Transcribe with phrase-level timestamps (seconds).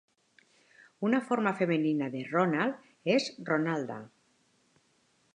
[1.09, 3.99] Una forma femenina de "Ronald" és "Ronalda".